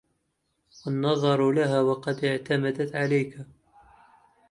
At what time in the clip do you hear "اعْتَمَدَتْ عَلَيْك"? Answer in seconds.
2.25-3.37